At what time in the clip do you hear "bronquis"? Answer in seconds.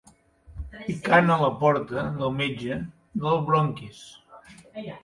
3.53-4.05